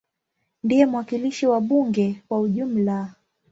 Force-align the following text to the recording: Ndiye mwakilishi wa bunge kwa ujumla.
Ndiye 0.63 0.85
mwakilishi 0.85 1.45
wa 1.47 1.59
bunge 1.61 2.21
kwa 2.27 2.39
ujumla. 2.39 2.99